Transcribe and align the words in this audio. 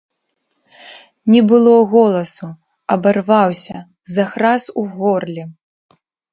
Не 1.31 1.41
было 1.51 1.73
голасу, 1.93 2.49
абарваўся, 2.97 3.77
захрас 4.15 4.63
у 4.79 4.89
горле. 4.99 5.43